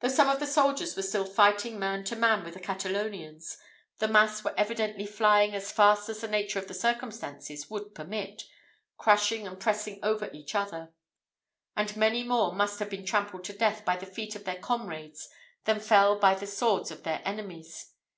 [0.00, 3.58] Though some of the soldiers were still fighting man to man with the Catalonians,
[3.98, 8.44] the mass were evidently flying as fast as the nature of the circumstances would permit,
[8.96, 10.94] crushing and pressing over each other;
[11.76, 15.28] and many more must have been trampled to death by the feet of their comrades
[15.64, 17.92] than fell by the swords of their enemies.